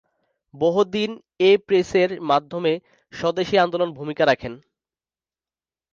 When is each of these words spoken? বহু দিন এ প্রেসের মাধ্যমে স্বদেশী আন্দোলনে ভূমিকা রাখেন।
বহু 0.53 0.81
দিন 0.95 1.09
এ 1.41 1.51
প্রেসের 1.67 2.09
মাধ্যমে 2.29 2.73
স্বদেশী 3.13 3.55
আন্দোলনে 3.57 3.97
ভূমিকা 3.99 4.23
রাখেন। 4.25 4.53